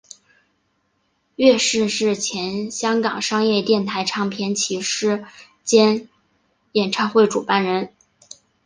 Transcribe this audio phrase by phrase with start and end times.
[1.35, 5.25] 乐仕是前香港商业电台唱片骑师
[5.63, 6.09] 兼
[6.71, 7.93] 演唱会主办人。